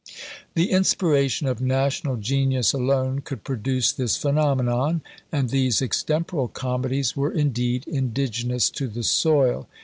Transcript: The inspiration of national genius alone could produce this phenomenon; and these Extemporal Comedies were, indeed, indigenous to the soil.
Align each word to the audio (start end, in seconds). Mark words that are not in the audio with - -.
The 0.55 0.71
inspiration 0.71 1.45
of 1.45 1.61
national 1.61 2.15
genius 2.17 2.73
alone 2.73 3.21
could 3.23 3.43
produce 3.43 3.91
this 3.91 4.17
phenomenon; 4.17 5.01
and 5.31 5.49
these 5.51 5.79
Extemporal 5.79 6.47
Comedies 6.47 7.15
were, 7.15 7.31
indeed, 7.31 7.85
indigenous 7.87 8.71
to 8.71 8.87
the 8.87 9.03
soil. 9.03 9.67